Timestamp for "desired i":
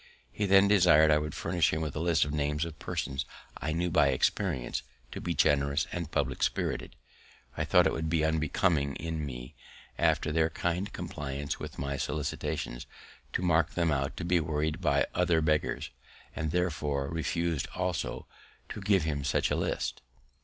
0.67-1.19